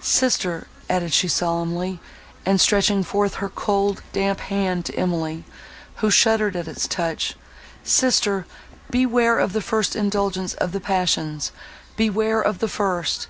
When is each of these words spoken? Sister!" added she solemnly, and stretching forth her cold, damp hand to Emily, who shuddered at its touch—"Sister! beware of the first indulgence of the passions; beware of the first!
Sister!" 0.00 0.68
added 0.88 1.12
she 1.12 1.26
solemnly, 1.26 1.98
and 2.46 2.60
stretching 2.60 3.02
forth 3.02 3.34
her 3.42 3.48
cold, 3.48 4.02
damp 4.12 4.38
hand 4.38 4.84
to 4.84 4.94
Emily, 4.94 5.42
who 5.96 6.12
shuddered 6.12 6.54
at 6.54 6.68
its 6.68 6.86
touch—"Sister! 6.86 8.46
beware 8.90 9.36
of 9.40 9.52
the 9.52 9.60
first 9.60 9.96
indulgence 9.96 10.54
of 10.54 10.70
the 10.70 10.80
passions; 10.80 11.50
beware 11.96 12.40
of 12.40 12.60
the 12.60 12.68
first! 12.68 13.26